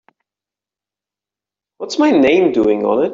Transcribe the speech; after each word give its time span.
What's 1.77 1.99
my 1.99 2.09
name 2.11 2.51
doing 2.53 2.83
on 2.87 3.03
it? 3.05 3.09